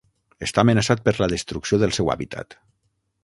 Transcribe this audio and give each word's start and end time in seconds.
Està 0.45 0.63
amenaçat 0.63 1.03
per 1.09 1.13
la 1.19 1.27
destrucció 1.35 1.81
del 1.83 1.95
seu 1.99 2.11
hàbitat. 2.15 2.57